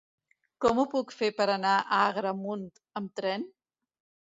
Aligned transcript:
Com 0.63 0.79
ho 0.79 0.85
puc 0.93 1.13
fer 1.19 1.29
per 1.41 1.47
anar 1.57 1.75
a 1.75 2.01
Agramunt 2.07 2.65
amb 3.03 3.15
tren? 3.21 3.49